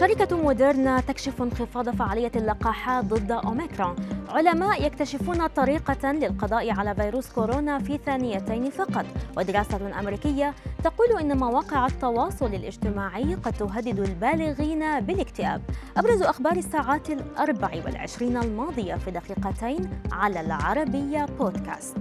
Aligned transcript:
شركة 0.00 0.36
موديرنا 0.36 1.00
تكشف 1.00 1.42
انخفاض 1.42 1.88
فعالية 1.90 2.32
اللقاحات 2.36 3.04
ضد 3.04 3.32
أوميكرون. 3.32 3.96
علماء 4.28 4.86
يكتشفون 4.86 5.46
طريقة 5.46 6.12
للقضاء 6.12 6.70
على 6.70 6.94
فيروس 6.94 7.32
كورونا 7.32 7.78
في 7.78 7.98
ثانيتين 8.06 8.70
فقط. 8.70 9.04
ودراسة 9.36 10.00
أمريكية 10.00 10.54
تقول 10.84 11.18
إن 11.20 11.38
مواقع 11.38 11.86
التواصل 11.86 12.46
الاجتماعي 12.46 13.34
قد 13.34 13.52
تهدد 13.52 13.98
البالغين 13.98 15.00
بالاكتئاب. 15.00 15.62
أبرز 15.96 16.22
أخبار 16.22 16.52
الساعات 16.52 17.10
الأربع 17.10 17.70
والعشرين 17.86 18.36
الماضية 18.36 18.94
في 18.94 19.10
دقيقتين 19.10 19.90
على 20.12 20.40
العربية 20.40 21.26
بودكاست. 21.38 21.96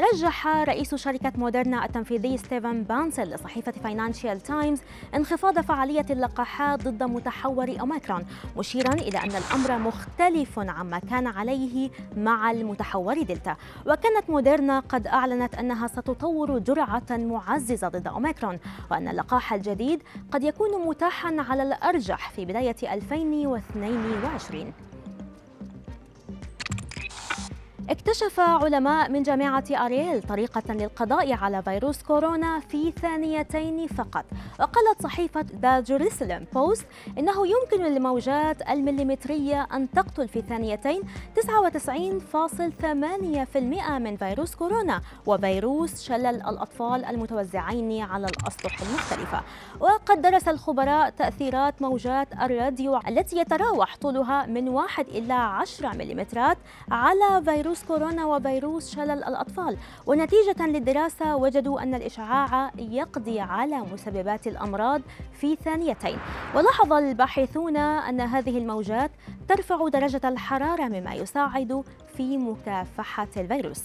رجح 0.00 0.46
رئيس 0.46 0.94
شركة 0.94 1.32
موديرنا 1.36 1.84
التنفيذي 1.84 2.36
ستيفن 2.38 2.82
بانسل 2.82 3.22
لصحيفة 3.34 3.72
فاينانشال 3.72 4.40
تايمز 4.40 4.80
انخفاض 5.14 5.58
فعالية 5.60 6.06
اللقاحات 6.10 6.88
ضد 6.88 7.02
متحور 7.02 7.80
أوميكرون 7.80 8.26
مشيرا 8.56 8.92
إلى 8.94 9.18
أن 9.18 9.30
الأمر 9.30 9.78
مختلف 9.78 10.58
عما 10.58 10.98
كان 10.98 11.26
عليه 11.26 11.90
مع 12.16 12.50
المتحور 12.50 13.22
دلتا. 13.22 13.56
وكانت 13.86 14.30
موديرنا 14.30 14.80
قد 14.80 15.06
أعلنت 15.06 15.54
أنها 15.54 15.86
ستطور 15.86 16.58
جرعة 16.58 17.06
معززة 17.10 17.88
ضد 17.88 18.06
أوميكرون 18.06 18.58
وأن 18.90 19.08
اللقاح 19.08 19.52
الجديد 19.52 20.02
قد 20.32 20.44
يكون 20.44 20.86
متاحا 20.86 21.36
على 21.48 21.62
الأرجح 21.62 22.30
في 22.30 22.44
بداية 22.44 22.76
2022 22.94 24.72
اكتشف 27.90 28.40
علماء 28.40 29.10
من 29.10 29.22
جامعة 29.22 29.64
أرييل 29.70 30.22
طريقة 30.22 30.74
للقضاء 30.74 31.32
على 31.32 31.62
فيروس 31.62 32.02
كورونا 32.02 32.60
في 32.60 32.90
ثانيتين 32.90 33.86
فقط. 33.86 34.24
وقالت 34.60 35.02
صحيفة 35.02 35.44
ذا 35.62 35.80
جيروسلم 35.80 36.46
بوست 36.54 36.86
إنه 37.18 37.46
يمكن 37.46 37.84
للموجات 37.84 38.70
المليمترية 38.70 39.68
أن 39.74 39.90
تقتل 39.90 40.28
في 40.28 40.40
ثانيتين 40.40 41.02
99.8% 41.36 43.98
من 43.98 44.16
فيروس 44.16 44.54
كورونا 44.54 45.00
وفيروس 45.26 46.02
شلل 46.02 46.26
الأطفال 46.26 47.04
المتوزعين 47.04 48.02
على 48.02 48.26
الأسطح 48.26 48.80
المختلفة. 48.80 49.42
وقد 49.80 50.22
درس 50.22 50.48
الخبراء 50.48 51.10
تأثيرات 51.10 51.82
موجات 51.82 52.28
الراديو 52.42 52.96
التي 52.96 53.38
يتراوح 53.38 53.96
طولها 53.96 54.46
من 54.46 54.68
1 54.68 55.08
إلى 55.08 55.32
10 55.32 55.88
مليمترات 55.88 56.58
على 56.90 57.42
فيروس 57.44 57.79
فيروس 57.80 57.98
كورونا 57.98 58.26
وفيروس 58.26 58.94
شلل 58.94 59.24
الأطفال. 59.24 59.76
ونتيجة 60.06 60.66
للدراسة 60.66 61.36
وجدوا 61.36 61.82
أن 61.82 61.94
الإشعاع 61.94 62.70
يقضي 62.78 63.40
على 63.40 63.78
مسببات 63.92 64.46
الأمراض 64.46 65.00
في 65.40 65.56
ثانيتين. 65.56 66.18
ولاحظ 66.54 66.92
الباحثون 66.92 67.76
أن 67.76 68.20
هذه 68.20 68.58
الموجات 68.58 69.10
ترفع 69.48 69.88
درجة 69.88 70.28
الحرارة 70.28 70.88
مما 70.88 71.14
يساعد 71.14 71.84
في 72.16 72.38
مكافحة 72.38 73.28
الفيروس. 73.36 73.82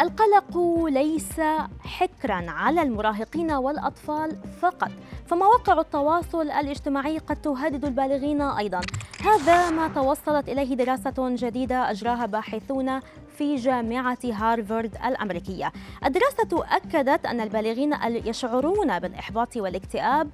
القلق 0.00 0.58
ليس 0.88 1.40
حكرا 1.80 2.50
على 2.50 2.82
المراهقين 2.82 3.52
والأطفال 3.52 4.36
فقط 4.60 4.90
فمواقع 5.26 5.80
التواصل 5.80 6.50
الاجتماعي 6.50 7.18
قد 7.18 7.36
تهدد 7.36 7.84
البالغين 7.84 8.42
أيضا. 8.42 8.80
هذا 9.24 9.70
ما 9.70 9.88
توصلت 9.88 10.48
إليه 10.48 10.74
دراسة 10.74 11.14
جديدة 11.18 11.90
أجراها 11.90 12.26
باحثون 12.26 13.00
في 13.38 13.56
جامعة 13.56 14.18
هارفارد 14.24 14.96
الأمريكية. 15.04 15.72
الدراسة 16.04 16.64
أكدت 16.76 17.26
أن 17.26 17.40
البالغين 17.40 17.94
يشعرون 18.04 18.98
بالإحباط 18.98 19.56
والاكتئاب 19.56 20.30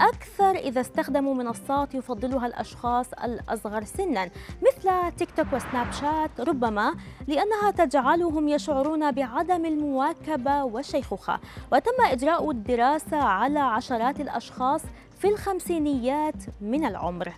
أكثر 0.00 0.50
إذا 0.50 0.80
استخدموا 0.80 1.34
منصات 1.34 1.94
يفضلها 1.94 2.46
الأشخاص 2.46 3.06
الأصغر 3.24 3.84
سنا 3.84 4.30
مثل 4.62 5.12
تيك 5.16 5.30
توك 5.36 5.46
وسناب 5.52 5.92
شات 5.92 6.48
ربما 6.48 6.94
لأنها 7.26 7.70
تجعلهم 7.70 8.48
يشعرون 8.48 9.10
بعدم 9.10 9.66
المواكبة 9.66 10.64
والشيخوخة 10.64 11.40
وتم 11.72 12.04
إجراء 12.04 12.50
الدراسة 12.50 13.16
على 13.16 13.58
عشرات 13.58 14.20
الأشخاص 14.20 14.82
في 15.18 15.28
الخمسينيات 15.28 16.34
من 16.60 16.84
العمر. 16.84 17.32